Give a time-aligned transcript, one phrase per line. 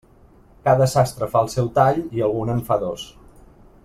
[0.67, 3.05] Cada sastre fa el seu tall, i algun en fa dos.